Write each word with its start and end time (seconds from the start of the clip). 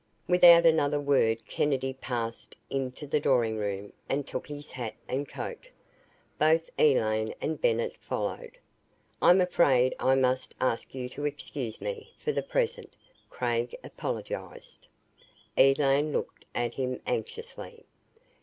Without 0.27 0.65
another 0.65 0.99
word 0.99 1.45
Kennedy 1.45 1.93
passed 1.93 2.55
into 2.71 3.05
the 3.05 3.19
drawing 3.19 3.57
room 3.57 3.93
and 4.09 4.25
took 4.25 4.47
his 4.47 4.71
hat 4.71 4.95
and 5.07 5.29
coat. 5.29 5.69
Both 6.39 6.71
Elaine 6.79 7.35
and 7.39 7.61
Bennett 7.61 7.97
followed. 7.97 8.57
"I'm 9.21 9.39
afraid 9.41 9.93
I 9.99 10.15
must 10.15 10.55
ask 10.59 10.95
you 10.95 11.07
to 11.09 11.25
excuse 11.25 11.79
me 11.79 12.15
for 12.17 12.31
the 12.31 12.41
present," 12.41 12.95
Craig 13.29 13.75
apologized. 13.83 14.87
Elaine 15.55 16.11
looked 16.11 16.45
at 16.55 16.73
him 16.73 16.99
anxiously. 17.05 17.85